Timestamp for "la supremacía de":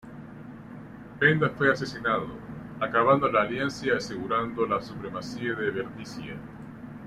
4.65-5.69